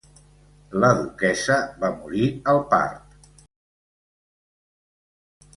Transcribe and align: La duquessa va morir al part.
La 0.83 0.89
duquessa 1.01 1.57
va 1.83 1.91
morir 1.99 2.31
al 2.55 2.63
part. 2.73 3.21